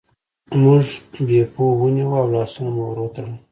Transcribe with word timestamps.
موږ 0.61 0.85
بیپو 1.27 1.63
ونیوه 1.81 2.15
او 2.21 2.27
لاسونه 2.35 2.69
مو 2.75 2.83
ور 2.87 2.97
وتړل. 3.01 3.33